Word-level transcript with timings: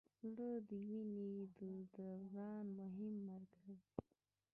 زړه 0.19 0.49
د 0.67 0.69
وینې 0.87 1.31
د 1.59 1.59
دوران 1.95 2.65
مهم 2.79 3.13
مرکز 3.29 3.67
دی. 3.91 3.99